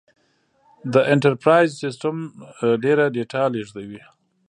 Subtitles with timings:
[0.93, 2.15] دا انټرپرایز سیسټم
[2.83, 4.01] ډېره ډیټا لېږدوي.